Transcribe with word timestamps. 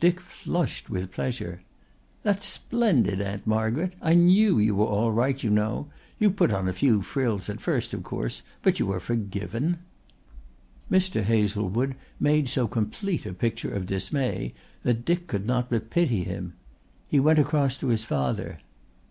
Dick 0.00 0.18
flushed 0.18 0.88
with 0.88 1.12
pleasure. 1.12 1.60
"That's 2.22 2.46
splendid, 2.46 3.20
Aunt 3.20 3.46
Margaret. 3.46 3.92
I 4.00 4.14
knew 4.14 4.58
you 4.58 4.74
were 4.74 4.86
all 4.86 5.12
right, 5.12 5.42
you 5.42 5.50
know. 5.50 5.88
You 6.18 6.30
put 6.30 6.52
on 6.54 6.68
a 6.68 6.72
few 6.72 7.02
frills 7.02 7.50
at 7.50 7.60
first, 7.60 7.92
of 7.92 8.02
course, 8.02 8.40
but 8.62 8.78
you 8.80 8.90
are 8.92 8.98
forgiven." 8.98 9.80
Mr. 10.90 11.22
Hazlewood 11.22 11.96
made 12.18 12.48
so 12.48 12.66
complete 12.66 13.26
a 13.26 13.34
picture 13.34 13.70
of 13.74 13.84
dismay 13.84 14.54
that 14.84 15.04
Dick 15.04 15.26
could 15.26 15.44
not 15.46 15.68
but 15.68 15.90
pity 15.90 16.24
him. 16.24 16.54
He 17.06 17.20
went 17.20 17.38
across 17.38 17.76
to 17.76 17.88
his 17.88 18.04
father. 18.04 18.60